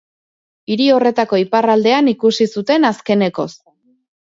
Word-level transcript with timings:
Hiri 0.75 0.87
horretako 0.93 1.39
iparraldean 1.43 2.11
ikusi 2.15 2.49
zuten 2.57 2.91
azkenekoz. 2.93 3.49